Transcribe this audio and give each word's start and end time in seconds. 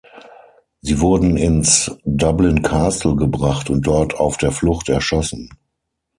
Sie 0.79 0.99
wurden 0.99 1.37
ins 1.37 1.95
Dublin 2.05 2.63
Castle 2.63 3.15
gebracht 3.15 3.69
und 3.69 3.85
dort 3.85 4.15
„auf 4.15 4.37
der 4.37 4.51
Flucht“ 4.51 4.89
erschossen. 4.89 5.51